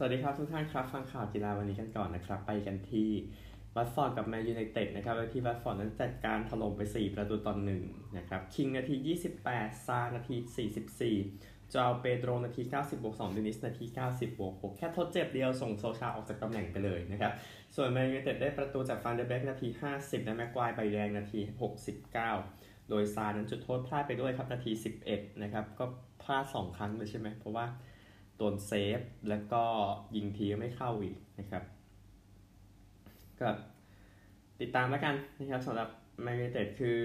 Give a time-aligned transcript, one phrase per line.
[0.00, 3.08] สวัสดีครับทุกท่านครับ ฟังข่าวกีฬาวันนี้กันก่อนนะครับ ไปกันที่
[3.76, 7.82] วัตฟอร์ดกับแมนยูไนเต็ดนะครับโดยที่วัตฟอร์ดนั้นจัดการถล่มไป 4 ประตูต่อหนึ่ง
[8.16, 8.96] นะครับคิงนาที
[9.44, 10.36] 28 ซาร์นาที
[11.04, 17.32] 44จาวเปโดรนาที 90บวก2เดนนิสนาที 90บวก6แค่ทดเจ็บเดียวส่งโซชาออกจากตำแหน่งไปเลยนะครับ
[17.76, 21.40] ส่วนแมนยูไนเต็ดได้ประตูจากฟันเดเบกนาที 50 และแม็กไกวร์ใบแดงนาที
[22.14, 24.72] 69 โดยซาร์นั้นจุดโทษพลาดไปด้วยครับนาที
[25.06, 25.84] 11 นะครับก็
[26.22, 27.66] พลาด 2 ครั้งเลยใช่ไหมเพราะว่า
[28.38, 29.64] โดน save แล้วก็
[30.16, 31.62] ยิงทีก็ไม่เข้าอีกนะครับ
[33.40, 33.48] ก็
[34.60, 35.88] ติดตามแล้วกันนะครับสำหรับ
[36.22, 36.98] แมนยูไนเต็ดคือ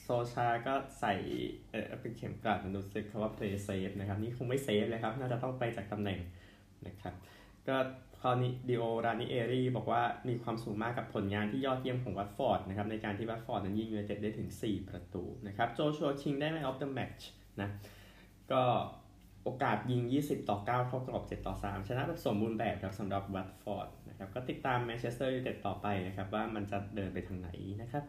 [0.00, 1.14] โซชาก็ใส่
[1.70, 6.20] เออเป็นเข็มกลัดมันรู้สึกคำว่า play safe นะครับนี่คงไม่ safe เลยครับ น่าจะต้องไปจากตำแหน่ง
[6.86, 7.14] นะครับ
[7.68, 7.76] ก็
[8.20, 17.28] คราวนี้ดิโอรานิเอรีบอกว่ามีความสุขมากกับผลงานที่ยอดเยี่ยมของวัตฟอร์ดนะครับในการที่วัตฟอร์ดนั้นยิงยูไนเต็ดได้ถึง 4 ประตูนะครับโจชัวคิงได้ man of the match
[17.60, 17.68] นะ
[18.52, 18.62] ก็
[19.46, 27.48] โอกาสยิง 20 ต่อ 9 เข้ากรอบ 7 ต่อ 3 ชนะแบบสมบูรณ์แบบครับสำหรับวัตฟอร์ดนะครับก็ติดตามแมนเชสเตอร์ยูไนเต็ดต่อไปนะครับว่ามันจะเดินไปทางไหน
[27.82, 28.04] นะครับ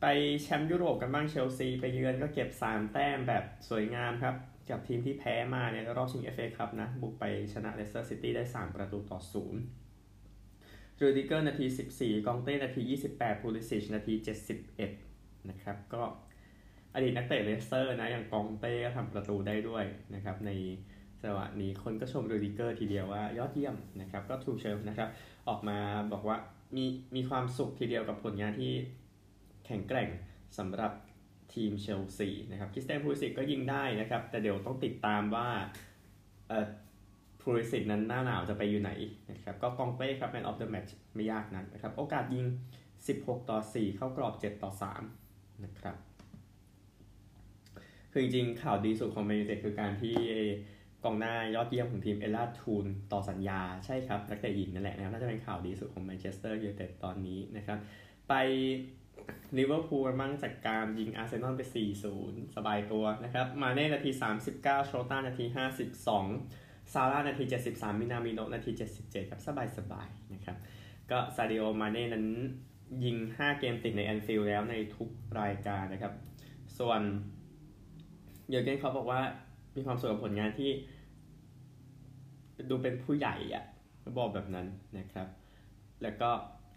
[0.00, 0.06] ไป
[0.42, 4.34] แชมป์ยุโรปกันบ้างเชลซีไปเยือนก็เก็บ 3 แต้มแบบสวยงามครับ
[4.70, 12.82] กับทีมที่แพ้มาในรอบชิง FA ครับนะ บุกไปชนะเลสเตอร์ซิตี้ได้ 3 ประตูต่อ0รูดิเกอร์นาที 14 กองเต้นาที
[13.14, 14.14] 28 พูลิซิชนาที
[14.80, 16.02] 71 นะครับก็
[16.94, 20.50] อดีตนักเตะเลสเตอร์นะอย่างกองเต้ก็ทำประตูได้ด้วยนะครับใน
[21.22, 25.08] จังหวะนี้คนก็ชมรูดิเกอร์ทีเดียวว่ายอดเยี่ยมนะครับก็ทูเชลนะครับ
[25.48, 25.78] ออกมา
[26.12, 26.36] บอกว่า
[26.76, 26.84] มี
[27.16, 28.72] มีความสุขทีเดียวกับผลงานที่
[29.66, 30.08] แข็งแกร่ง
[30.58, 30.92] สำหรับ
[31.54, 35.48] ทีมเชลซีนะครับคริสเตนพูลิสิกก็ยิงได้นะครับ แต่เดี๋ยวต้องติดตามว่า
[36.48, 36.66] เอ่อ
[37.40, 38.90] พูลิสิกนั้นหน้าหนาวจะไปอยู่ไหน
[39.32, 42.46] นะครับก็กองเต้ครับ Man of the Match ไม่ยากนักนะครับ โอกาสยิง
[42.98, 44.70] 16 ต่อ 4 เข้ากรอบ 7 ต่อ
[45.16, 45.96] 3 นะครับ
[48.12, 50.16] คือจริงๆ ข่าวดีสุดของแมนยูเต็ดคือการที่
[51.04, 57.78] กองหน้ายอดเยี่ยมของทีมเอลล่าทูนต่อสัญญาใช่ครับนักเตะหญิงนั่นแหละนะครับน่าจะเป็นข่าวดีสุดของแมนเชสเตอร์ยูไนเต็ดตอนนี้นะครับ
[58.28, 58.34] ไป
[59.58, 61.62] ลิเวอร์พูลมั่งจากการยิงอาร์เซนอลไป
[62.08, 64.10] 4-0 สบายตัวนะครับ มาเน่นาที
[64.50, 65.44] 39 โชต้านาที
[66.18, 70.56] 52 ซาร่านาที 73 มินามิโนนาที 77 ครับ สบายสบายนะครับ
[71.10, 72.26] ก็ซาดิโอ มาเน่นั้น
[73.04, 75.08] ยิง 5 เกมติดในแอนฟิลด์แล้วในทุก
[75.40, 76.12] รายการนะครับ
[76.78, 77.00] ส่วน
[78.50, 79.20] เยอร์เกนเขาบอกว่า
[79.76, 80.70] มีความสุขกับผลงานที่
[82.70, 83.64] ดูเป็นผู้ใหญ่อะ
[84.18, 84.66] บอกแบบนั้น
[84.98, 85.28] นะครับ
[86.02, 86.30] แล้วก็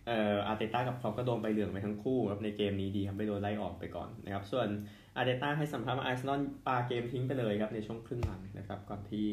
[0.08, 4.68] เอ่ออาร์เตต้ากับคลอปก็โดนใบเหลืองไปทั้งคู่ครับในเกมนี้ดีครับไม่โดนไล่ออกไปก่อนนะครับ ส่วน
[5.16, 9.28] อาร์เตต้าให้สัมภาษณ์ว่าอาร์เซนอลปาเกมทิ้งไปเลยครับในช่วงครึ่งหลังนะครับ ก่อนที่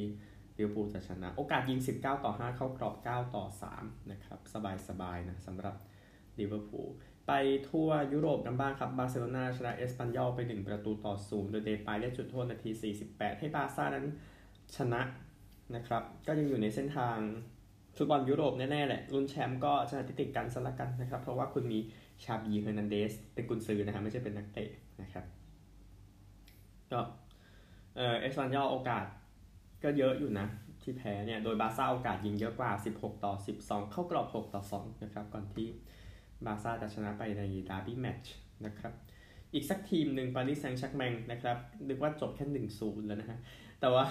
[0.56, 3.44] ลิเวอร์พูลจะชนะ โอกาสยิง 19 ต่อ 5 เข้ากรอบ 9 ต่อ
[3.78, 4.40] 3 นะครับ
[4.88, 5.74] สบายๆนะสำหรับ
[6.38, 6.90] ลิเวอร์พูล
[7.28, 7.32] ไป
[7.70, 12.70] ทั่วยุโรปกันบ้างครับ บาร์เซโลนาชนะเอสปันยอลไป 1 ประตูต่อ0โดยเดปายได้จุดโทษนาที
[13.06, 14.06] 48 ให้บาร์ซ่านั้น
[14.76, 15.02] ชนะ
[15.74, 17.16] นะครับ ก็ยังอยู่ในเส้นทาง
[17.96, 21.78] ฟุตบอลยุโรปแน่ ๆ แหละ รุ่นแชมป์ก็ชนะติดติดกันสลักกันนะครับ เพราะว่าคุณมี
[22.24, 24.70] ชาบีเฮอร์นันเดสเป็นกุนซือนะครับไม่ใช่เป็นนักเตะ
[25.02, 25.24] นะครับ
[26.92, 27.00] ก็
[27.96, 29.04] เออเอสปันยอลโอกาส
[29.82, 30.46] ก็เยอะอยู่นะ
[30.82, 35.68] ที่แพ้เนี่ย โดยบาร์ซ่าโอกาสยิงเยอะกว่า 16 ต่อ 12 เข้ากรอบ 6 ต่อ 2 นะครับ ก่อนที่
[36.44, 38.34] บาร์ซ่าจะชนะไปใน derby match
[38.66, 38.92] นะครับ
[39.54, 41.56] อีกสักทีมหนึ่งปารีสแซงต์แชร์กแมงนะครับ
[41.88, 42.44] นึกว่าจบแค่
[42.80, 43.38] 1-0แล้วนะฮะ
[43.80, 44.04] แต่ว่า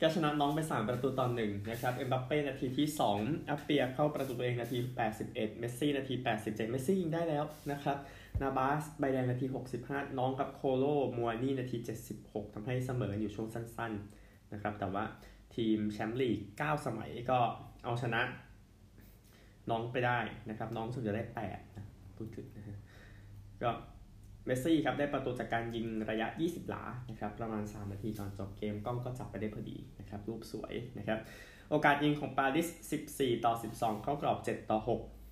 [0.00, 2.86] ก็ชนะน็องต์ไป 3 ประตูต่อหนึ่งนะครับ เอ็มบัปเป้นาทีที่
[3.18, 4.78] 2อัปเปียห์เข้าประตูตัวเองนาที
[5.08, 7.98] 81 เมสซี่นาที 87 เมสซี่ยิงได้แล้วนะครับ
[8.42, 9.46] นาบาสใบแดงนาที
[9.82, 10.84] 65 น้องกับโคโล
[11.16, 11.76] มัวนี่นาที
[12.16, 15.04] 76ทำให้เสมออยู่ช่วงสั้นๆนะครับ แต่ว่า
[15.56, 17.38] ทีมแชมป์ลีก 9 สมัยก็
[17.84, 18.20] เอาชนะ
[19.70, 21.86] น้องไปได้นะครับ น้องสุดจะได้8นะ
[22.16, 22.76] พูดถึงนะฮะ
[23.62, 23.70] ก็
[24.46, 31.18] เมสซี่ครับได้ประตูจากการยิงระยะ 20 หลานะครับประมาณ 3 นาทีก่อนจบเกมกล้องก็จับไปได้พอดีนะครับรูปสวยนะครับ
[31.70, 32.68] โอกาสยิงของปารีส
[33.06, 34.78] 14 ต่อ 12 เข้ากรอบ 7 ต่อ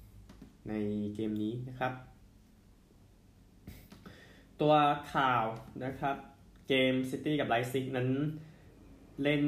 [0.06, 0.74] 6 ใน
[1.14, 1.92] เกมนี้นะครับ
[4.60, 4.74] ตัว
[5.14, 5.44] ข่าว
[5.84, 6.16] นะครับ
[6.68, 8.08] เกมซิตี้กับไลป์ซิกนั้น
[9.22, 9.44] เล่น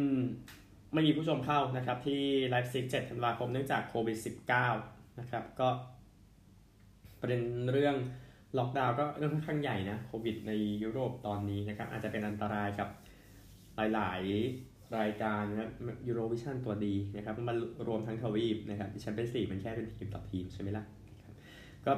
[0.93, 4.19] ไม่มีผู้ชมเข้านะครับ ที่ไลป์ซิก7ธันวาคมเนื่องจากโควิด
[4.69, 5.69] -19 นะครับ ก็
[7.21, 7.43] ประเด็น
[7.73, 7.97] เรื่อง
[8.59, 10.53] ล็อกดาวน์ก็เรื่องค่อนข้างใหญ่นะโควิดใน
[10.83, 12.89] ยุโรปตอนนี้นะครับ อาจจะเป็นอันตรายกับ
[13.95, 14.21] หลาย
[14.59, 15.71] ๆ รายการนะ
[16.09, 17.55] ยูโรวิชั่นตัวดีนะครับมา
[17.89, 20.85] รวมทั้งทวีปนะครับดิฉันเป็นสี่มันแค่เป็นทีมต่อทีมใช่ไหมล่ะ
[21.87, 21.93] ก็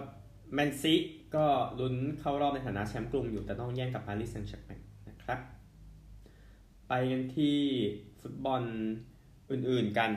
[0.55, 0.95] แมนซิตี้
[1.35, 1.45] ก็
[1.81, 5.39] ลุ้นเข้ารอบในฐานะแชมป์กลุ่มอยู่แต่ต้องแย่งกับปารีสแซงต์แชร์กแมงนะครับ
[6.89, 7.57] ไปกันที่
[8.23, 8.63] ฟุตบอล
[9.51, 10.11] อื่นๆกัน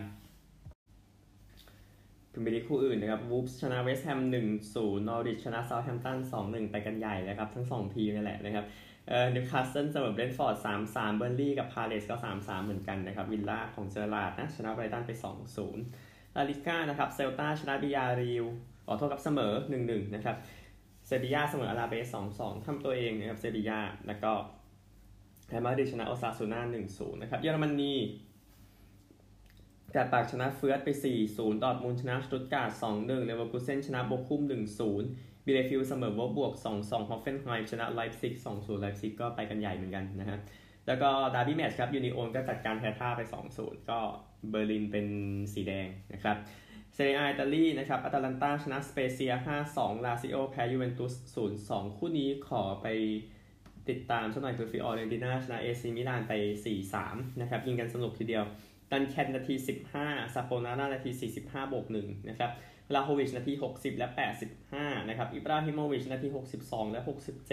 [2.31, 4.19] พรีเมียร์ลีกคู่อื่นนะครับวูล์ฟชนะเวสต์แฮม
[4.63, 8.65] 1-0นอริชชนะเซาท์แฮมป์ตัน2-1ไปกันใหญ่เลยครับ ทั้ง2ทีมนี่แหละนะครับ
[9.07, 15.83] เอ่อนิวคาสเซิลเสมอเบรนท์ฟอร์ดสามสามเบิร์นลี่ย์กับพาเลสก็สามสามเหมือนกันนะครับ วิลล่าของเจอราร์ดนะชนะไบรตันไปสองศูนย์
[16.35, 18.45] ลาลิก้านะครับเซลตาชนะบียาร์เรอัล
[18.85, 20.35] ขอโทษครับเสมอหนึ่งหนึ่งนะครับ
[21.07, 24.31] เซบียาเสมออลาเบสสองสองทำตัวเองนะครับเซบียาแล้วก็
[25.49, 27.93] แอตมาดริดชนะโอซาซูน่าหนึ่งศูนย์นะครับ เยอรมนี
[29.95, 30.89] กลัดบัคชนะเฟือร์ธไป
[31.25, 34.41] 4-0 ดอร์ทมุนชนะสตุตการ์ด2-1 เลเวอร์คูเซนชนะโบคุม
[34.93, 40.37] 1-0บีเลเฟลด์เสมอวบวก 2-2ฮอฟเฟนไฮม์ชนะไลป์ซิก2-0ไลป์ซิกก็ไปกันใหญ่เหมือนกันนะฮะ
[40.87, 43.21] แล้วก็ derby match ครับยูนิโอนก็จัดการแฮร์ธ่าไป
[43.55, 43.99] 2-0 ก็
[44.49, 45.07] เบอร์ลินเป็น
[45.53, 46.37] สีแดงนะครับ
[46.93, 49.31] เซเรียอาอิตาลีนะครับอัตแลนตาชนะสเปเซีย
[49.67, 51.13] 5-2 ลาซิโอแพ้ยูเวนตุส
[51.55, 52.87] 0-2 คู่นี้ขอไป
[53.89, 56.33] ติดตามสักหน่อยคือฟิออเรนติน่าชนะเอซีมิลานไป
[56.87, 58.43] 4-3 นะครับ ยิงกันสนุกทีเดียว
[58.91, 59.55] ดันแคนนาที
[59.95, 61.11] 15ซาโปนารานาที
[61.41, 62.51] 45 บวก1นะครับ
[62.93, 64.07] วลาโฮวิชนาที 60 และ
[64.61, 66.27] 85 นะครับ อิบราฮิโมวิชนาที
[66.61, 67.47] 62 และ 67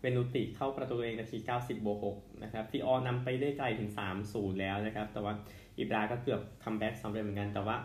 [0.00, 3.90] เวนูติเข้าประตูเองนาที 90 บวก 6 นะครับฟิออนำไปได้ไกลถึง
[4.24, 5.34] 3-0 แล้วนะครับ แต่ว่า
[5.78, 7.76] อิบราก็เกือบ comeback สำเร็จเหมือนกัน แต่ว่า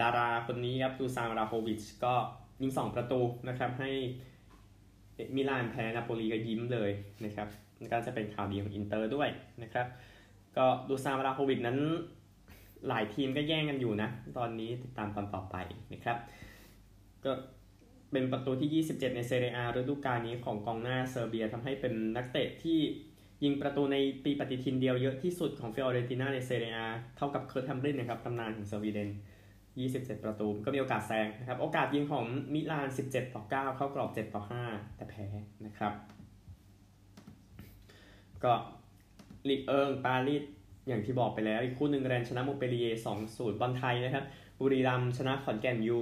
[0.00, 2.14] ดาราคนนี้ครับดูซานวลาโฮวิชก็
[2.62, 3.90] ยิง 2 ประตูนะครับให้
[5.36, 6.90] มิลานแพ้นาโปลีก็ยิ้มเลย
[7.24, 7.48] นะครับ
[7.92, 9.28] ก็จะเป็นข่าวดีของอินเตอร์ด้วย
[9.62, 9.86] นะครับ
[10.56, 11.78] ก็ดูซานวลาโฮวิชนั้น
[12.88, 14.08] หลายทีมก็แย่งกันอยู่นะ
[14.38, 15.56] ตอนนี้ติดตามตอนต่อไป
[15.92, 16.16] นะครับ
[17.24, 17.32] ก็
[18.12, 22.78] เป็นประตูที่ 27 ในเซเรียอาฤดูกาลนี้ของกองหน้าเซอร์เบียทำให้เป็นนักเตะที่
[23.44, 26.78] ยิงประตูในปีปฏิทินเดียวเยอะที่สุดของฟิออเรนติน่าในเซเรียอา
[27.16, 29.10] เท่ากับเคิร์ตแฮมรินนะครับตำนานของสวีเดน
[29.84, 32.24] 27 ประตู ก็มีโอกาสแซงนะครับ โอกาสยิงของ
[32.54, 35.26] มิลาน 17 ต่อ 9 เข้ากรอบ 7 ต่อ 5 แต่แพ้
[35.66, 35.92] นะครับ
[38.44, 38.52] ก็
[39.48, 40.42] ลีกเอิงปารีส
[40.88, 42.86] อย่างที่บอกไปแล้ว อีกคู่หนึ่งแรนชนะโมเปรีเย
[43.26, 44.24] 2-0 บอลไทยนะครับ
[44.60, 45.96] บุรีรัมชนะขอนแก่นยู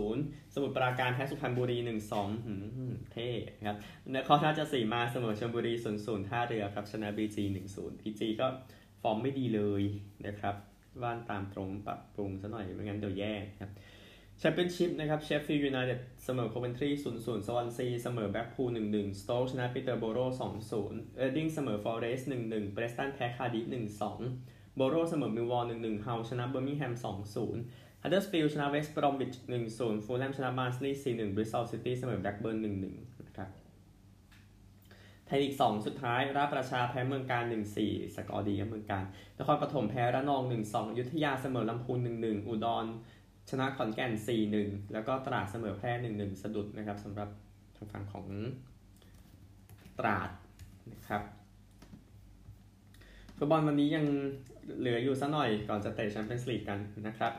[0.00, 1.78] 4-0 สมุทรปราการแพ้สุพรรณบุรี
[2.12, 2.54] 1-2หื
[2.90, 3.28] มเท่
[3.66, 3.78] ครับ
[4.16, 7.36] นครราชสีมาเสมอชลบุรี 0-0ท่าเรือครับชนะ BG
[7.72, 8.46] 1-0 PG ก็
[9.02, 9.82] ฟอร์มไม่ดีเลย
[10.26, 10.54] นะครับ
[11.02, 13.70] ว่านตามตรงปรับปรุงซะหน่อยไม่งั้นเดี๋ยวแย่ครับ
[14.38, 20.18] แชมเปี้ยนชิพนะครับเชฟฟิลด์ยูไนเต็ดเสมอโคเวนทรี0-0สวอนซีเสมอแบล็กพูล1-1สโต๊กชนะปีเตอร์โบโร
[20.68, 23.60] 2-0เรดดิ้งเสมอฟอร์เรสต์1-1เพรสตันแพ้คาร์ดิฟฟ์
[24.18, 26.94] 1-2โบโรเสมอมิลวอล1-1ฮัลล์ชนะเบอร์มิงแฮม
[27.48, 29.32] 2-0ฮัตเดอร์สฟิลด์ชนะเวสต์บรอมวิช
[29.70, 33.13] 1-0ฟูลแลมชนะบาร์นสลีย์4-1บริสตอลซิตี้เสมอแบล็กเบิร์น1-1นะครับ
[35.26, 37.44] ไทยลีก2สุดท้ายราชประชาแพ้เมืองกาญจน์
[37.80, 39.04] 1-4 สกอร์ดีกับเมืองกาญจน์
[39.38, 42.86] นครปฐมแพ้ระนอง 1-2อยุธยาเสมอลำพูน 1-1 อุดร
[43.50, 44.12] ชนะขอนแก่น
[44.52, 47.28] 4-1 แล้วก็ตราดเสมอแพร่ 1-1 สะดุดนะครับสำหรับ
[47.76, 48.26] ทางฝั่งของ
[49.98, 50.30] ตราด
[50.92, 51.22] นะครับ
[53.36, 54.06] ฟุตบอลวันนี้ยัง
[54.78, 57.32] เหลืออยู่สักหน่อยก่อนจะเตะแชมเปี้ยนส์ลีกกันนะครับ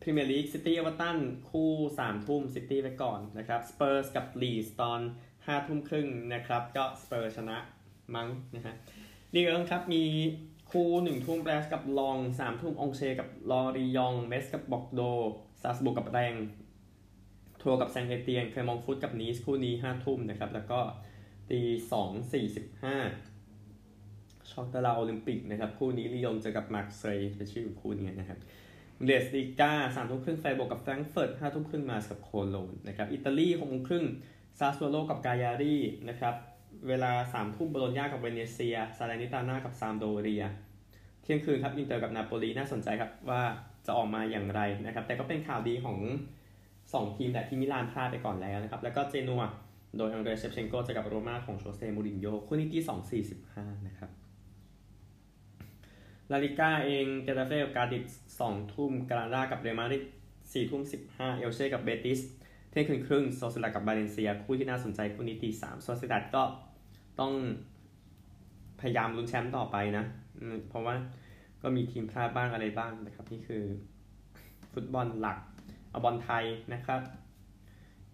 [0.00, 1.18] พรีเมียร์ลีกซิตี้เอเวอร์ตัน
[1.50, 1.70] คู่
[2.00, 5.00] 3ทุ่มซิตี้ไปก่อนนะครับสเปอร์สกับลีดส์ตอน
[5.46, 7.56] 5ทุ่มครึ่งนะครับ ก็สเปอร์ชนะ
[8.14, 8.74] มั้งนะฮะ
[9.34, 10.04] ลีกเอิงครับมี
[10.70, 15.00] คู่หนึ่งทุ่มแบรสกับลองสามทุ่มองเชกับลอรียองเมสกับบอกโด
[15.62, 16.34] ซาสบุกกับแรง
[17.62, 20.80] ทัวร์กับแซงเอเตียนเคยมองฟุตกับนีสคู่นี้ห้าทุ่มนะครับ แล้วก็
[21.50, 21.60] ตี
[21.92, 22.96] สองสี่สิบห้า
[24.50, 28.38] ช็อกตลาโอลิมปิกนะครับ คู่นี้ลียงเจอกับมาร์กเซย์เป็นชื่อคู่นี้นะครับ
[29.06, 34.04] เดสติก้าสามทุ่มครึ่งไฟบวกกับแฟรงก์เฟิร์ตห้าทุ่มครึ่งมาสกับโคโลนนะครับอิตาลีหกโมงครึ่ง
[34.58, 35.76] ซาสซูโอโลกับกายารี
[36.08, 36.34] นะครับ
[36.88, 40.44] เวลาสามทุ่มโบโลญญากับเวเนเซีย ซาเลนิตาน่ากับซามพ์โดเรีย
[41.22, 43.42] เที่ยงคืนครับอินเตอร์กับนาโปลีน่าสนใจครับว่า
[43.86, 45.98] จะออกมาอย่างไรนะครับ แต่ก็เป็นข่าวดีของ
[46.56, 49.42] 2 ทีมแต่ที่มิลานพลาดไปก่อนแล้วนะครับ แล้วก็เจนัว
[49.98, 54.10] โดยอังเดรเชฟเชนโกเจอกับโรม่าของโชเซมูรินโญ่คู่นี้ที่ 2 4 5 นะครับ
[56.30, 57.98] ลาลิก้าเองเกตาเฟ่กับกาดิ
[58.38, 60.02] ส2ทุ่มกรานาดากับเรอัลมาดริด
[60.36, 62.20] 4ทุ่ม15 เอลเช่กับเบติส
[62.72, 66.42] เที่ยงคืนครึ่งโซเซียดาดกับบาเลนเซีย คู่ที่น่าสนใจคู่นี้ตี3โซเซียดาดก็
[67.20, 67.32] ต้อง
[68.80, 70.04] พยายามลุ้นแชมป์ต่อไปนะ
[70.68, 70.94] เพราะว่า
[71.62, 73.64] ก็มีทีมพลาดบ้างอะไรบ้างนะครับ นี่คือ
[74.72, 75.38] ฟุตบอลหลัก
[75.90, 77.00] เอาบอลไทยนะครับ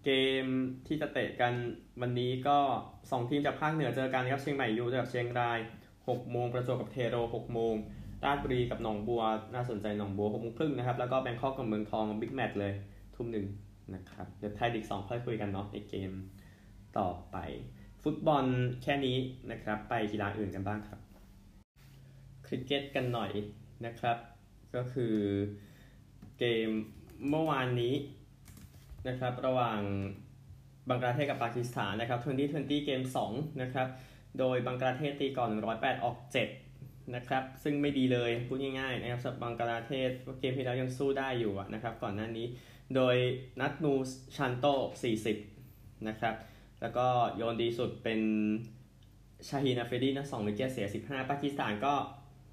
[0.05, 0.09] เก
[0.43, 0.45] ม
[0.87, 1.53] ที่จะเตะกัน
[2.01, 2.57] วันนี้ก็
[2.93, 5.59] 2 ทีมจากภาคเหนือเจอกันครับเชียงใหม่ยูเจอกับเชียงราย
[5.99, 7.75] 6 โมงประจวบกับเทโร 6 โมง
[8.25, 9.23] ราชบุรีกับหนองบัว
[9.53, 12.73] น่าสนใจหนองบัว6โมงครึ่งนะครับ แล้วก็แบงคอกกับเมืองทองบิ๊กแมตช์เลย
[13.15, 13.45] ทุ่มหนึ่ง
[13.95, 16.11] นะครับ เดี๋ยวไทยดิกสองค่อยคุยกันเนาะในเกม
[16.97, 17.37] ต่อไป
[18.03, 18.45] ฟุตบอล
[18.83, 19.17] แค่นี้
[19.51, 20.99] นะครับ ไปกีฬาอื่นกันบ้างครับ
[22.45, 23.31] คริกเก็ตกันหน่อย
[23.85, 24.17] นะครับ
[24.75, 25.15] ก็คือ
[26.39, 26.69] เกม
[27.29, 27.93] เมื่อวานนี้
[29.07, 29.81] นะครับ ระหว่าง
[30.89, 33.87] บังกลาเทศกับปากีสถานนะครับ2020 เกม 2 นะครับ
[34.39, 36.17] โดยบังกลาเทศตีก่อน 108 ออก
[36.65, 42.47] 7 นะครับ ซึ่งไม่ดีเลย พูดง่ายๆนะครับสำหรับบังกลาเทศเกมที่แล้วยังสู้ได้อยู่นะครับ ก่อนหน้านี้
[42.95, 43.15] โดย
[43.59, 43.93] นัจมุล
[44.35, 44.65] ชานโต
[45.37, 46.35] 40 นะครับ
[46.81, 48.21] แล้วก็โยนดีสุดเป็น
[49.47, 51.93] ชาฮีนอาฟริดีนะ2 wicket เสีย 15 ปากีสถานก็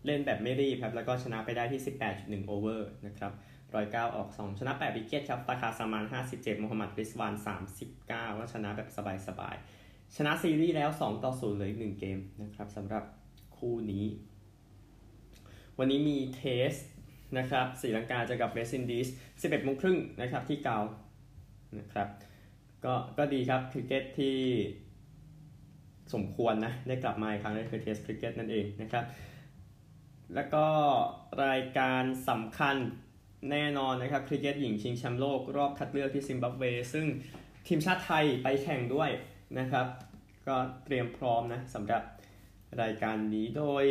[0.07, 1.83] เล่นแบบไม่รีบครับ แล้วก็ชนะไปได้ที่
[2.15, 3.33] 18.1 over นะครับ
[3.75, 7.35] 109ออก2ชนะ8 wicket ครับฟาคาร์ซามาน57มูฮัมหมัดริสวาน
[7.87, 8.89] 39ก็ชนะแบบ
[9.29, 13.05] สบายๆ ชนะซีรีส์แล้ว2ต่อ0เลยอีก1เกมนะครับสำหรับ
[13.57, 14.05] คู่นี้
[15.79, 16.73] วันนี้มี Test
[17.39, 19.09] นะครับศรีลังกาเจอกับเวสต์อินดีส
[19.43, 20.79] 11โมงครึ่งนะครับที่กอลล์
[21.79, 22.09] นะครับ
[22.85, 24.37] ก็ก็ดีครับคริกเก็ตที่
[26.15, 29.05] สมควรนะได้กลับมาอีกครั้งนั่นคือ Test คริกเก็ตนั่นเองนะครับ
[30.35, 30.67] แล้วก็
[31.47, 32.77] รายการสำคัญ
[33.51, 37.07] แน่นอนนะครับคริกเก็ตหญิงชิงแชมป์โลกรอบคัดเลือกที่ซิมบับเว ซึ่ง
[37.67, 39.11] ทีมชาติไทยไปแข่งด้วย
[39.59, 39.87] นะครับ
[40.49, 42.03] ก็เตรียมพร้อมนะสำหรับ
[42.83, 43.85] รายการนี้โดย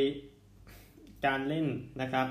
[1.26, 1.68] การเล่น
[2.02, 2.28] นะครับ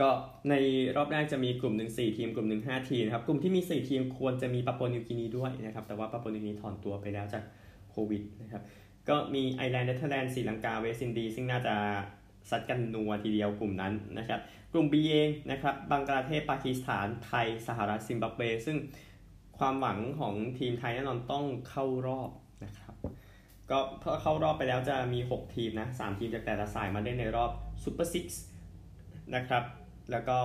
[0.00, 0.10] ก็
[0.50, 0.54] ใน
[0.96, 7.42] รอบแรกจะมีกลุ่มหนึ่ง4ทีม กลุ่มหนึ่ง5ทีมนะครับ กลุ่มที่มี 4 ทีมควรจะมีปาปัวนิวกินีด้วยนะครับ แต่ว่าปาปัวนิวกินีถอนตัวไปแล้วจาก
[7.90, 8.62] โควิดนะครับ
[9.08, 11.74] ก็มีไอร์แลนด์เนเธอร์แลนด์ศรีลังกาเวสต์อินดีสซึ่งน่าจะ
[12.50, 14.40] ซัดกันนัวทีเดียวกลุ่มนั้นนะครับ
[14.72, 18.78] กลุ่ม B เองนะครับบังกลาเทศปากีสถานไทยสหรัฐซิมบับเวซึ่ง
[19.58, 22.30] ความหวังของทีมไทยแน่นอนต้องเข้ารอบ
[22.64, 22.94] นะครับ
[23.70, 27.50] ก็พอเข้ารอบไปแล้วจะมี 6 ทีมนะ 3 ทีมจากแต่ละสายมาเล่นในรอบ
[27.84, 28.26] Super Six
[29.36, 29.62] นะครับ
[30.10, 30.38] แล้วก็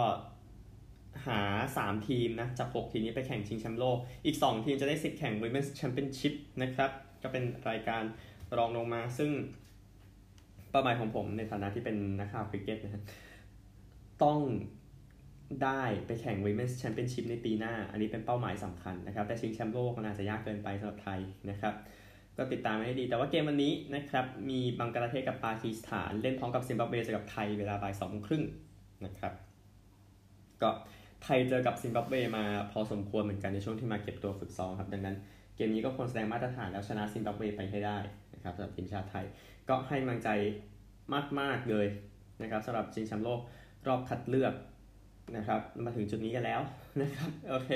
[1.28, 1.42] หา
[1.78, 6.92] 3 ทีมนะจาก 6 ทีมนี้ไปแข่งชิงแชมป์โลก อีก 2 ทีมจะได้สิทธิ์แข่ง Women's Championship นะครับ
[7.24, 8.04] ก็เป็นรายการ
[8.58, 9.32] รองลงมา ซึ่ง
[10.72, 13.04] เป้าหมายของผมในฐานะที่เป็นนักข่าวคริกเก็ตนะ
[14.24, 14.40] ต้อง
[15.64, 21.74] ได้ไปแข่ง Women's Championship ในปีหน้า อันนี้เป็นเป้าหมายสำคัญนะครับ แต่ชิงแชมป์โลกมันอาจจะยากเกินไปสำหรับไทยนะครับ
[22.38, 28.44] ก็ติดตามให้ดี แต่ว่าเกมวันนี้นะครับ มีบังกลาเทศกับปากีสถาน เล่นพร้อมกับซิมบับเวเจอกับไทยเวลาบ่ายสองครึ่ง
[29.06, 29.34] นะครับ
[30.64, 30.70] ก็
[31.24, 35.16] ไทยเจอกับซิมบับเวมาพอสมควรเหมือนกันในช่วงที่มาเก็บตัวฝึกซ้อมครับ ดังนั้น
[35.56, 37.98] เกมนี้ก็ควรแสดงมาตรฐานแล้วชนะซิมบับเวไปให้ได้
[38.34, 39.26] นะครับสำหรับทีมชาติไทย
[39.70, 40.30] ก็ให้กำลังใจ
[41.40, 41.88] มากๆเลย
[42.42, 43.40] นะครับสำหรับชิงแชมป์โลก
[43.88, 44.54] รอบคัดเลือก
[45.38, 46.62] นะครับมาถึงจุดนี้กันแล้ว
[47.02, 47.72] นะครับโอเค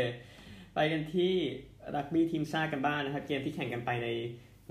[0.76, 1.34] ไปกันที่
[1.96, 4.08] รักบี้ทีมชาติกันบ้างนนะครับ เกมที่แข่งกันไปใน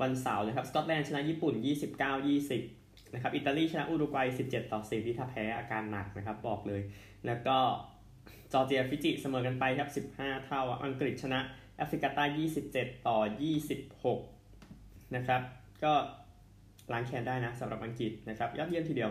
[0.01, 1.55] วันเสาร์นะครับสกอตแลนด์ชนะญี่ปุ่น
[2.35, 6.83] 29-20นะครับอิตาลีชนะอุรุกวัย 17 ต่อ 10ที่ถ้าแพ้อาการหนักนะครับบอกเลย
[7.27, 7.59] แล้วก็
[8.53, 11.41] จอร์เจียฟิจิเสมอกันไปครับ 15 เท่า อังกฤษชนะ
[11.77, 12.25] แอฟริกาใต้
[12.67, 13.19] 27 ต่อ
[14.37, 15.43] 26 นะครับ
[15.85, 15.93] ก็
[16.93, 19.11] ล้างแค้นได้นะสำหรับอังกฤษนะครับ ยอดเยี่ยมทีเดียว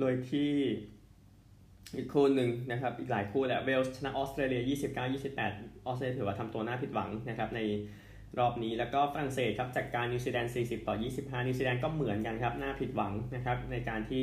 [0.00, 0.50] โดยที่
[1.96, 4.62] อีกคู่หนึ่งนะครับ อีกหลายคู่แหละเวลส์ชนะออสเตรเลีย
[5.24, 7.60] 29-28 ออสเตรเลียถือว่าทำตัวน่าผิดหวังนะครับใน
[8.38, 14.22] รอบนี้แล้วก็ฝรั่งเศสครับจัดการนิวซีแลนด์40 ต่อ 25 นิวซีแลนด์ก็เหมือนกันครับน่าผิดหวังนะครับในการที่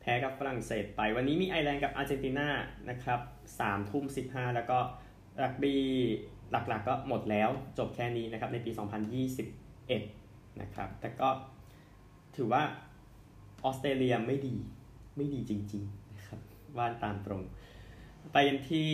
[0.00, 2.48] แพ้กับฝรั่งเศสไป วันนี้มีไอร์แลนด์กับอาร์เจนตินา
[2.90, 3.20] นะครับ
[3.56, 4.78] 3ทุ่ม15แล้วก็
[5.42, 5.82] รักบี้
[6.50, 8.70] หลักๆก็หมดแล้วจบแค่นี้นะครับในปี
[9.66, 11.28] 2021 นะครับ แต่ก็
[12.36, 12.62] ถือว่า
[13.64, 14.56] ออสเตรเลียไม่ดี
[15.16, 16.40] ไม่ดีจริงๆนะครับ
[16.76, 17.42] ว่านตามตรง
[18.32, 18.88] ไปกันที่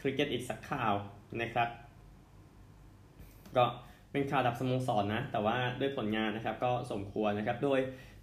[0.00, 0.92] คริกเก็ตอีกสักข่าว
[1.40, 1.68] นะครับ
[3.56, 3.64] ก็
[4.12, 7.80] เป็นข่าวระดับสโมสรนนะ แต่ว่าด้วยผลงานนะครับก็สมควรนะครับ โดย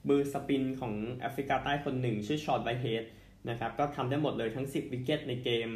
[0.09, 3.03] มือสปินของแอฟริกาใต้คนหนึ่ง ชื่อฌอนไวท์เฮด
[3.49, 5.69] นะครับก็ทำได้หมดเลยทั้ง 10 wicket ในเกม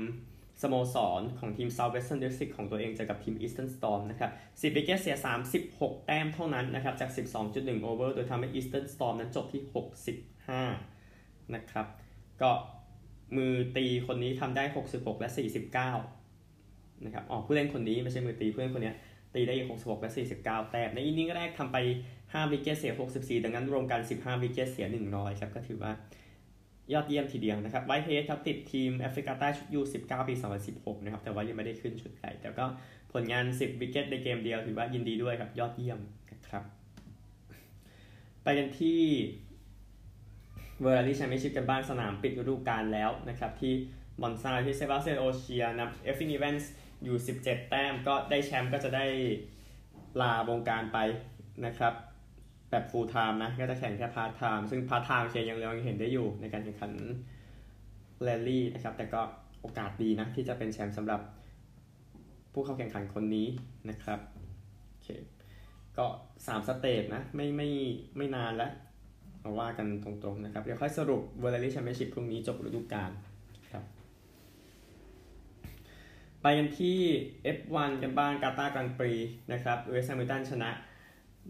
[0.62, 5.18] สโมสรของทีม Southwestern District ของตัวเองเจอกับทีม Eastern Storm นะครับ 10 wicket เสีย
[5.62, 7.10] 36 แต้มเท่านั้นนะครับ จาก
[7.48, 9.62] 12.1 over โดยทำให้ Eastern Storm นั้นจบที่
[10.38, 11.88] 65 นะครับ
[12.42, 12.52] ก็
[13.38, 14.64] มือตีคนนี้ทำได้
[14.94, 18.94] 66 และ 49 นะครับอ๋อผู้เล่นคนนี้ไม่ใช่มือตีผู้เล่นคนนี้
[19.36, 20.12] ตีได้66 และ
[20.42, 21.78] 49 แต้ม ใน inning แรกทำไป
[22.16, 25.92] 5 wicket เสีย 64 ดังนั้นรวมกัน 15 wicket เสีย 100 ครับ ก็ถือว่า
[26.94, 30.34] ยอดเยี่ยมทีเดียวนะครับไวท์เฮดครับติดทีมแอฟริกาใต้ชุดยู19 ปี
[30.70, 32.66] 2016 นะครับ แต่ว่ายังไม่ได้ขึ้นชุดใหญ่แต่ก็
[33.14, 36.00] ผลงาน 10 wicket ในเกมเดียว ถือว่ายินดีด้วยครับ ยอดเยี่ยม
[36.32, 36.64] นะครับ
[38.44, 39.02] ไปกันที่
[40.82, 43.74] เวิลด์แรลลี่แชมเปี้ยนชิพกันบ้างสนามปิดฤดูกาลแล้วนะครับที่
[44.22, 46.72] มอนซาที่เซบาสเตียนโอชิเยร์นำเอลฟินอีแวนส์
[47.04, 49.06] อยู่ 17 แต้มก็ได้แชมป์ก็จะได้
[50.22, 51.00] ลาวงการไป
[51.66, 51.94] นะครับ
[52.70, 56.92] แบบ full time นะ ก็จะแข่งแค่ part time ซึ่ง part time ก็ยังยังเห็นได้อยู่ในการแข่งขัน
[58.24, 59.22] แรลลี่นะครับ แต่ก็
[59.62, 61.22] โอกาสดีนะที่จะเป็นแชมป์สำหรับ
[62.54, 63.48] ผู้เข้าแข่งขันคนนี้
[63.90, 64.20] นะครับ
[64.90, 65.08] โอเค
[65.98, 66.06] ก็
[66.40, 67.70] 3 stage นะ ไม่ไม่
[68.18, 68.72] ไม่นานแล้ว
[69.44, 73.12] มาว่ากันตรงๆนะครับ เดี๋ยวค่อยสรุป World Rally Championship พรุ่งนี้จบฤดูกาล
[73.72, 73.84] ครับ
[76.48, 77.00] ไปกันที่
[77.58, 79.14] F1 กันบ้างกาตาร์ Grand Prix
[79.52, 80.70] นะครับลูอิสแฮมิลตันชนะ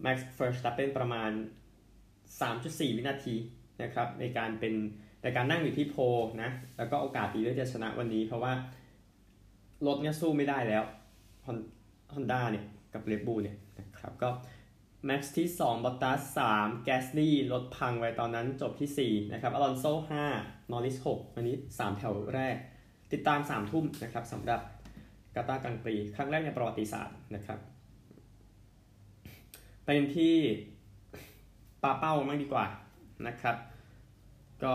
[0.02, 1.30] แม็กซ์เวอร์สแตปเพนประมาณ
[2.28, 3.34] 3.4 วินาที
[3.82, 4.74] นะครับในการเป็น
[5.22, 5.96] ในการนั่งอยู่ที่ pole
[6.42, 8.52] นะแล้วก็โอกาสดีที่จะชนะวันนี้ เพราะว่า
[9.86, 10.84] รถเนี่ยสู้ไม่ได้แล้ว
[12.14, 14.30] ฮอนด้าเนี่ยกับ Red Bull เนี่ยนะครับก็
[15.06, 19.92] แม็กซ์ที่2บอตทาส3แกสลี่รถพังไว้ตอนนั้นจบที่ 4 นะครับอลอนโซ่
[20.32, 22.56] 5นอริส6วันนี้ 3 แถวแรก
[23.12, 24.60] ติดตาม 3 ทุ่มนะครับสำหรับ
[25.36, 27.58] กาตาร์กังปรีครั้งแรกในประวัติศาสตร์นะครับ
[29.84, 30.36] เป็นที่
[31.82, 32.66] ปาเป้ามั่งดีกว่า
[33.26, 33.56] นะครับ
[34.62, 34.72] ก็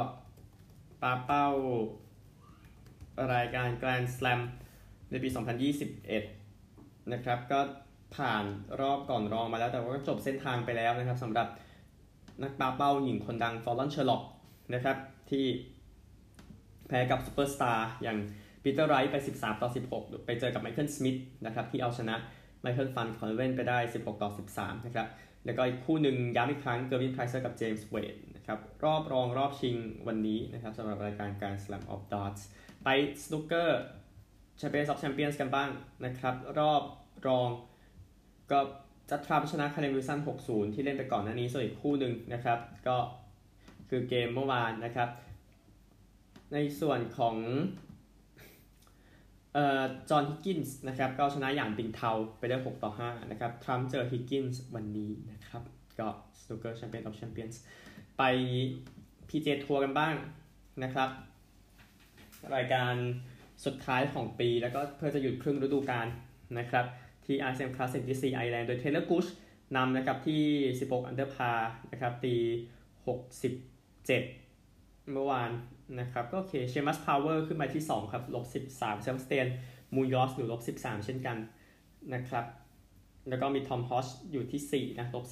[1.02, 1.48] ปาเป้า
[3.34, 4.42] รายการแกรนด์สแลม
[5.10, 5.30] ในปี
[6.40, 7.60] 2021 นะครับ ก็
[8.16, 8.44] ผ่าน
[8.80, 11.48] รอบก่อนรองมาแล้วแต่ว่าก็จบเส้นทางไปแล้วนะครับสำหรับ
[12.44, 14.24] นักปาเป้าหญิงคนดังฟอลลอนเชอร์ร็อก
[14.74, 14.98] นะครับ
[15.30, 15.46] ที่
[16.88, 18.18] แพ้กับซูเปอร์สตาร์อย่าง
[18.64, 22.16] ปีเตอร์ไรท์ไป 13 ต่อ 16 ไปเจอกับไมเคิลสมิธนะครับที่เอาชนะ
[22.62, 25.08] ไมเคิลฟานเกอร์เวนไปได้ 16 ต่อ 13 นะครับ
[25.46, 29.76] แล้วก็อีกคู่หนึ่งย้ำอีกครั้งเกอร์วินไพรซ์เจอกับเจมส์เวดนะครับ รอบรองรอบชิง
[30.08, 32.42] วันนี้นะครับสำหรับรายการการ Slam of Darts
[32.84, 32.90] ไป
[33.24, 33.82] สนุกเกอร์
[34.58, 35.70] Champion of Champions กันบ้าง
[36.06, 36.82] นะครับ รอบ
[37.28, 37.50] รอง
[38.52, 38.60] ก็
[39.10, 42.98] จัดด์ทรัมป์ชนะไคเรนวิลสัน 6-0 ที่เล่นไปก่อนหน้านี้ส่วนอีกคู่หนึ่งนะครับ ก็
[43.90, 45.10] คือเกมเมื่อวานนะครับ
[46.54, 47.36] ในส่วนของ
[50.10, 55.64] จอห์นฮิกกินส์นะครับก็ชนะหยานบิงเทาไปได้ 6 ต่อ 5 นะครับ ทรัมป์เจอฮิกกินส์วันนี้นะครับ
[56.00, 56.08] ก็
[56.42, 57.62] สนุกเกอร์ Champion of Champions
[58.18, 58.24] ไป
[59.30, 60.14] PGA Tour กันบ้าง
[60.84, 61.10] นะครับ
[62.56, 62.94] รายการ
[63.66, 66.08] สุดท้ายของปีแล้วก็เพื่อจะหยุดครึ่งฤดูกาล
[66.60, 66.86] นะครับ
[67.26, 69.26] ที่ RSM Classic ที่ Sea Island โดยเทเลอร์กูช
[69.76, 70.44] นำนะครับที่
[70.80, 71.52] 16 under par
[71.92, 72.36] นะครับตี
[73.16, 74.41] 67
[75.14, 75.52] เมื่อวาน
[76.00, 79.48] นะครับก็โอเคเชมัสพาวเวอร์ขึ้นมาที่ 2 ครับลบ13เซบาสเตียน
[79.96, 81.38] มูนยอซอยู่ลบ13 เช่นกัน
[82.14, 82.46] นะครับ
[83.30, 85.26] แล้วก็มีทอมโฮกีอยู่ที่ 4 นะลบ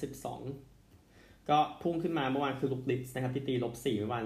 [0.72, 4.24] 12 ก็พุ่งขึ้นมาเมื่อวานคือลุคลิสต์นะครับที่ตีลบ4เมื่อวาน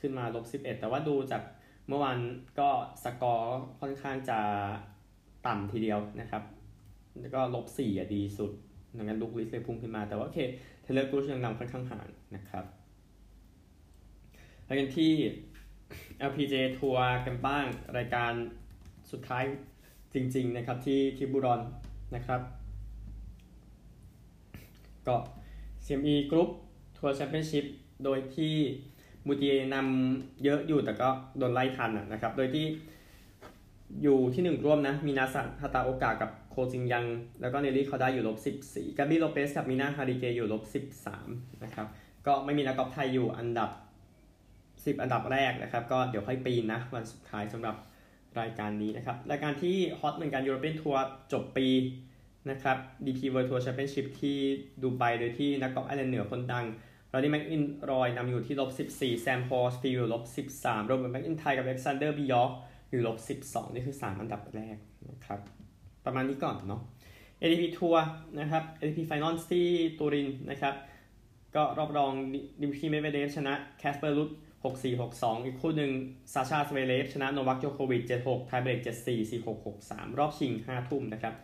[0.00, 1.42] ขึ้นมาลบ11 แต่ว่าดูจาก
[1.88, 2.18] เมื่อวาน
[2.58, 2.68] ก็
[3.04, 4.38] สกอร์ค่อนข้างจะ
[5.46, 6.42] ต่ำทีเดียวนะครับ
[7.20, 8.52] แล้วก็ลบ4อะดีสุด
[8.96, 10.40] ดังนั้นลุคลิสต์เลยพุ่งขึ้นมาแต่ว่าโอเค
[10.82, 12.64] เทเลอร์กูชยังนำค่อนข้างห่างนะครับ
[14.68, 15.12] แล้วกันที่
[16.30, 17.64] LPG ทัวร์กันบ้าง
[17.96, 18.32] รายการ
[19.10, 19.44] สุดท้าย
[20.14, 21.60] จริง ๆ นะครับที่ทิบูรอน
[22.14, 22.40] นะครับ
[25.06, 25.16] ก็
[25.84, 26.50] CME Group
[26.98, 27.64] ทัวร์แชมเปี้ยนชิพ
[28.04, 28.54] โดยที่
[29.26, 32.66] มูตีนำเยอะอยู่แต่ก็โดนไล่ทันนะครับ โดยที่
[34.02, 37.04] อยู่ที่หนึ่งร่วมนะ มีนาสะฮาตาโอกะกับโคจินยอง
[37.40, 40.62] แล้วก็เนลลี่คอร์ด้าอยู่ลบ14กาบี้โลเปซกับมีนาฮาริแกะอยู่ลบ
[41.14, 41.86] 13นะครับ
[42.26, 43.70] ก็ไม่มีนักกอล์ฟไทยอยู่อันดับ
[44.88, 47.76] 10 อันดับแรกนะครับ ก็เดี๋ยวค่อยปีนนะ วันสุดท้ายสำหรับ
[48.40, 51.68] รายการนี้นะครับ รายการที่ hot เหมือนกัน European Tourจบปี
[52.50, 54.38] นะครับ DP World Tour Championship ที่
[54.82, 56.64] ดูไบโดยที่นักกอล์ฟไอร์แลนด์เหนือคนดัง
[57.12, 60.22] รอรี่แม็คอิลรอยนำอยู่ที่ลบ14แซมฮอร์สฟิลด์ลบ
[60.54, 62.54] 13โรเบิร์ตแม็คอินไทร์กับอเล็กซานเดอร์บียอร์ก
[62.90, 64.76] อยู่ลบ12 นี่คือ 3 อันดับแรก
[65.10, 65.40] นะครับ
[66.04, 66.80] ประมาณนี้ก่อนเนาะ
[67.40, 68.04] ATP ทัวร์
[68.40, 69.66] นะครับ ATP Finals ที่
[69.98, 70.74] ตูรินนะครับ
[71.56, 72.12] ก็รอบรอง
[72.60, 74.30] ดิมิทรีเมดเวเดฟชนะแคสเปอร์รูด
[74.64, 75.92] 6462 อีกคู่หนึ่ง
[76.32, 81.34] ซาชาซเวเรฟชนะโนวัคโจโควิช76 tie break 74 46 63 รอบชิง 5 ทุ่มนะครับ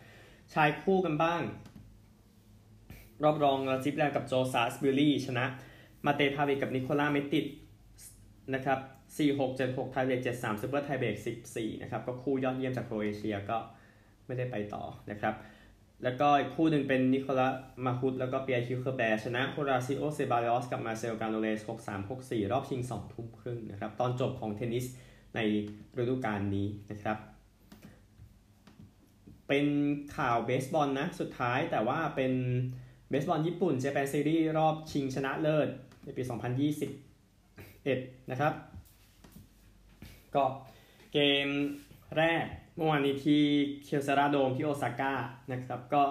[0.53, 1.41] ชายคู่กันบ้าง
[3.23, 5.45] รอบรองราจีฟแรมกับโจซอลส์บิวรี ชนะ
[6.05, 7.45] มาเตปาวิชกับนิโคล่าเมคติช
[8.53, 8.79] นะครับ
[9.17, 11.15] 46 76 tie break 73 super tie break
[11.49, 13.57] 14 นะครับ ก็คู่ยอดเยี่ยมจากโครเอเชียก็
[14.25, 15.33] ไม่ได้ไปต่อนะครับ
[16.03, 17.53] แล้วก็อีกคู่หนึ่งเป็นนิโคลัส
[17.85, 24.85] มาอูต์แล้วก็ปิแอร์อูกแอร์แบร์ชนะโคราซิโอเซบาริออสกับมาร์เซลกราโนเยร์ส 63 64 รอบชิง 2 ทุ่มครึ่งนะครับ ตอนจบของเทนนิส
[25.35, 25.39] ใน
[25.97, 27.17] ฤดูกาลนี้นะครับ
[29.47, 29.65] เป็น
[30.17, 32.33] ข่าวเบสบอลนะ สุดท้ายแต่ว่าเป็น
[33.09, 35.67] เบสบอลญี่ปุ่น Japan Series รอบชิงชนะเลิศ
[36.03, 36.23] ในปี
[37.05, 38.53] 2021 นะครับ
[40.35, 40.43] ก็
[41.13, 41.47] เกม
[42.17, 42.45] แรก
[42.75, 43.41] เมื่อวานนี้ที่
[43.83, 45.13] เคียวเซราโดมที่โอซาก้า
[45.51, 46.03] นะครับก็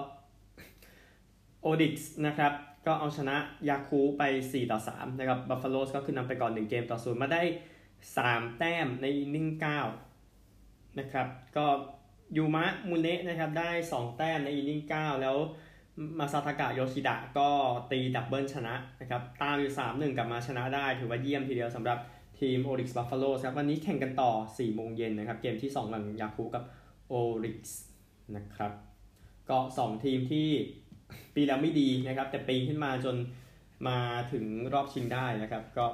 [1.61, 2.53] โอริกส์นะครับ
[2.85, 3.37] ก็เอาชนะ
[3.69, 7.41] ยาคูลท์ไป 4 ต่อ 3 นะครับบัฟฟาโลสก็ขึ้นนำไปก่อน 1 เกมต่อศูนย์มาได้
[7.99, 9.47] 3 แต้มใน inning
[10.23, 11.65] 9นะครับก็
[12.37, 15.37] ยูมะมุเนะนะครับได้ 2 แต้มใน inning 9แล้ว
[16.19, 17.49] มาซาทากะโยชิดะก็
[17.91, 21.97] ตี double ชนะนะครับตามอยู่ 3-1 กลับมาชนะได้ถือว่าเยี่ยมทีเดียวสำหรับ
[22.39, 26.63] ทีมโอริกส์บัฟฟาโลครับวันนี้แข่งกันต่อ 4 โมงเย็นนะครับ เกมที่2หลังยาคูลท์กับ
[27.07, 27.79] โอริกส์
[28.35, 28.71] นะครับ
[29.49, 30.49] ก็ 2 ทีมที่
[31.35, 33.15] ปีแล้วไม่ดีนะครับ แต่ปีขึ้นมาจน
[33.87, 33.99] มา
[34.31, 35.85] ถึงรอบชิงได้นะครับ ก็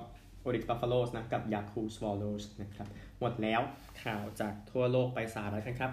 [0.41, 2.87] โอริกส์บัฟฟาโลนะ กับยาคูลท์สวอลโลส์นะครับ
[3.19, 3.61] หมดแล้ว
[4.03, 5.91] ข่าวจากทั่วโลกไปสหรัฐกันครับ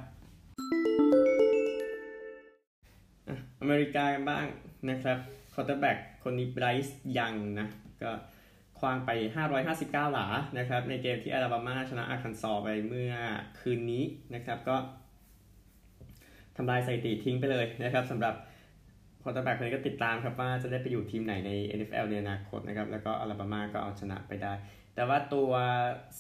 [3.61, 4.47] อเมริกากันบ้าง
[4.91, 5.19] นะครับ
[5.55, 7.69] quarterback คนนี้ไบรซ์ยังนะ
[8.03, 8.11] ก็
[8.79, 9.11] ขว้างไป
[10.07, 10.27] 559 หลา
[10.59, 13.13] นะครับในเกมที่อลาบามาชนะอาร์คันซอไปเมื่อ
[13.61, 14.77] คืนนี้นะครับก็
[16.57, 18.35] ทำลายสถิติทิ้งไปเลยนะครับสำหรับ
[19.23, 24.53] quarterback คนนี้ก็ติดตามครับว่าจะได้ไปอยู่ทีมไหนใน NFL ในอนาคตนะครับแล้วก็อลาบามาก็เอาชนะไปได้
[24.95, 25.51] แต่ว่าตัว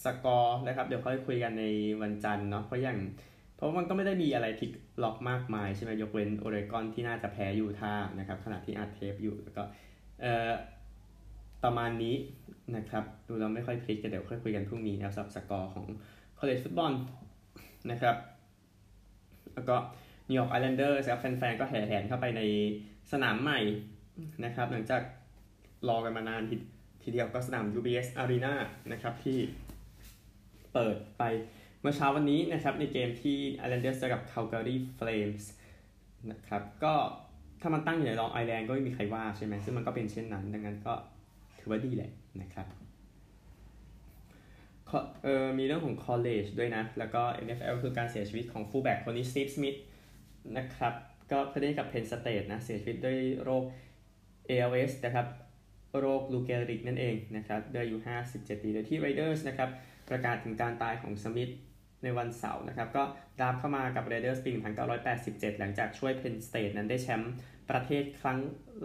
[0.04, 1.64] สกอร์นะครับเดี๋ยวค่อยคุยกันใน
[2.02, 2.98] วันจันทร์เนาะเพราะอย่าง
[3.56, 4.70] เพราะมันก็ไม่ได้มีอะไรพลิก
[5.02, 9.62] ล็อกมากมายใช่ไหมยกเว้นโอเรกอนที่น่าจะแพ้ยูทานะครับขณะที่อาร์เทปอยู่แล้วก็
[10.20, 10.50] เอ่อ
[11.64, 12.16] ประมาณนี้
[12.76, 15.86] นะครับ ดูเราไม่ค่อยพลิกกันเดี๋ยวค่อยคุยกันพรุ่งนี้นะครับสำหรับสกอร์ของ
[16.38, 16.92] college football
[17.90, 18.16] นะครับ
[19.54, 19.76] แล้วก็
[20.28, 22.42] นิวยอร์กไอแลนเดอร์ครับแฟนๆ ก็แห่แหนเข้าไปใน
[23.12, 23.60] สนามใหม่
[24.44, 25.02] นะครับ หลังจาก
[25.88, 26.56] รอกันมานานที
[27.02, 28.54] ทีเดียวก็สนาม UBS Arena
[28.92, 29.38] นะครับที่
[30.72, 31.22] เปิดไป
[31.80, 35.44] เมื่อเช้าวันนี้นะครับ ในเกมที่ Islanders เจอกับ Calgary Flames
[36.30, 36.94] นะครับ ก็
[37.60, 40.94] ถ้ามันตั้งอยู่ในรองไอแลนด์ก็ไม่มีใครว่าใช่ไหมซึ่งมันก็เป็นเช่นนั้น ดังนั้นก็
[41.58, 42.10] ถือว่าดีแหละ
[42.42, 42.66] นะครับ
[45.24, 49.78] เออมีเรื่องของ college ด้วยนะ แล้วก็ NFL คือการเสียชีวิตของ fullback คนนี้ Steve Smith
[50.58, 50.94] นะครับ
[51.30, 53.64] ก็เล่นกับ Penn State นะ เสียชีวิตด้วยโรค
[54.50, 55.26] ALS นะครับ
[55.98, 57.96] โรคลูเกริกนั่นเองนะครับด้วยอายุ
[58.30, 59.70] 57 ปีโดยที่ Raiders นะครับ
[60.08, 61.52] ประกาศถึงการตายของสมิธ
[62.02, 63.02] ในวันเสาร์นะครับ ก็
[63.40, 64.50] ดาบเข้ามากับ Raiders ปี
[65.06, 67.32] 1987 หลังจากช่วย Penn State นั้นได้แชมป์
[67.70, 68.38] ประเทศครั้ง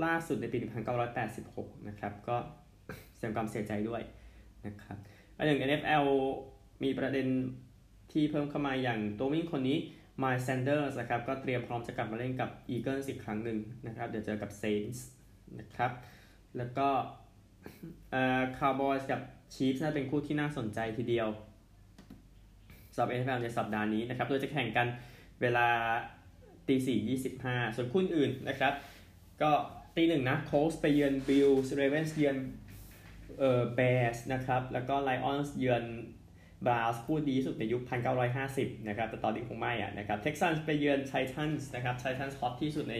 [0.04, 0.58] ล่าสุดในปี
[1.22, 2.38] 1986 นะครับ ก็
[3.24, 4.02] ดงความเสียใจด้วย
[4.66, 4.98] นะครับ
[5.38, 6.06] อันหนึ่ง NFL
[6.84, 7.28] มีประเด็น
[8.12, 9.78] ที่เพิ่มเข้ามาอย่างตัววิ่งคนนี้
[10.22, 13.58] Miles Sanders นะครับก็เตรียมพร้อมจะกลับมาเล่นกับ Eagles อีกครั้งหนึ่ง
[13.88, 15.00] นะครับ เดี๋ยวเจอกับ Saints
[15.60, 15.92] นะครับ
[16.58, 16.88] แล้วก็
[18.12, 19.22] เอ่อ Cowboys กับ
[19.54, 21.28] Chiefs น่าเป็นคู่ที่น่าสนใจทีเดียว
[22.94, 24.88] สำหรับ NFL ในสัปดาห์นี้นะครับ โดยจะแข่งกัน
[25.42, 25.68] เวลา
[26.68, 28.74] ตีสี่ยี่สิบห้าส่วนคู่อื่นนะครับ
[29.42, 29.52] ก็
[29.96, 32.38] ตีหนึ่งนะ Colts ไปเยือน Bills Ravens เยือน
[33.39, 35.84] เอ่อ Bears นะครับ แล้วก็ Lions เยือน
[36.65, 37.82] Browns คู่ดีสุดในยุค
[38.36, 42.98] 1950 นะครับ แต่ตอนนี้คงไม่อะนะครับ Texans ไปเยือน Titans นะครับ Titans ฮอตที่สุดใน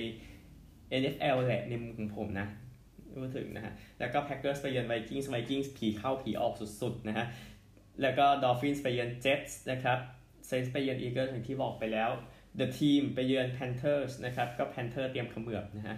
[1.02, 2.48] NFL แหละในมุมของผมนะ
[3.16, 7.26] รู้ถึงนะฮะ แล้วก็ Packers ไปเยือน Vikings Vikings ผีเข้าผีออกสุดๆนะฮะ
[8.02, 10.00] แล้วก็ Dolphins ไปเยือน Jets นะครับ
[10.50, 12.10] Saints ไปเยือน Eagles อย่างที่บอกไปแล้ว
[12.60, 15.98] The Team ไปเยือน Panthers นะครับ ก็ Panther เตรียมเขมือบนะฮะ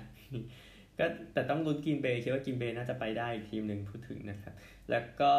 [0.99, 4.53] ก็แต่ต้องลุ้น Green Bay คิดว่า Green Bay น่าจะไปได้อีกทีมหนึ่งพูดถึงนะครับ
[4.89, 5.33] แล้วก็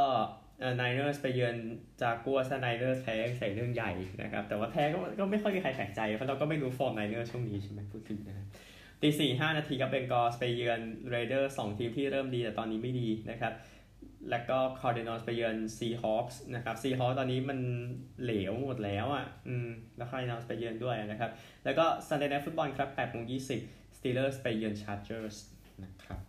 [0.76, 1.56] Niners ไปเยือน
[2.02, 3.92] Jaguars Niners แพ้สิเรื่องใหญ่
[4.22, 8.46] นะครับ แต่ว่าแพ้ก็ก็ไม่ค่อยมีใครแปลกใจ เพราะเราก็ไม่รู้ฟอร์ม Niners ช่วงนี้ใช่ไหมพูดถึงนะ
[9.02, 10.80] ตีสี่ห้านาทีกับ Bengals ไปเยือน
[11.10, 13.52] Raiders สองทีมที่เริ่มดีแต่ตอนนี้ไม่ดีนะครับ
[14.30, 17.58] แล้วก็ Cardinals ไปเยือน Seahawks นะครับ Seahawks ตอนนี้มัน
[18.22, 21.30] เหลวหมดแล้วอะ อืม แล้ว Cardinals ไปเยือนด้วยนะครับ
[21.64, 25.36] แล้วก็ Sunday Night Football ครับ8โมง20 Steelers ไปเยือน Chargers
[25.84, 26.20] นะครับ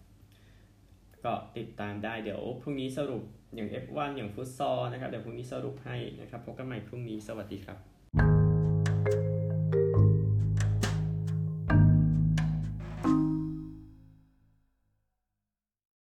[1.24, 3.24] ก็ติดตามได้เดี๋ยวพรุ่งนี้สรุป
[3.56, 7.97] อย่าง F1 อย่างฟุตซอลนะครับ เดี๋ยวพรุ่งนี้สรุปให้นะครับ พบกันใหม่พรุ่งนี้สวัสดีครับ